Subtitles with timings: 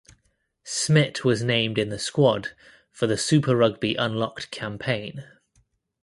[0.63, 2.55] Smit was named in the squad
[2.89, 5.25] for the Super Rugby Unlocked campaign.